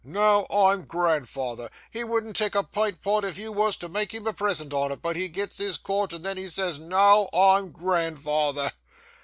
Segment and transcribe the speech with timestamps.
[0.03, 4.25] "Now I'm grandfather!" He wouldn't take a pint pot if you wos to make him
[4.25, 7.69] a present on it, but he gets his quart, and then he says, "Now I'm
[7.69, 8.71] grandfather!"